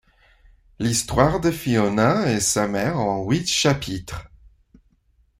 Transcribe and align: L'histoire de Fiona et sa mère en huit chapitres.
L'histoire 0.79 1.39
de 1.39 1.51
Fiona 1.51 2.31
et 2.33 2.39
sa 2.39 2.67
mère 2.67 2.97
en 2.99 3.23
huit 3.23 3.47
chapitres. 3.47 4.31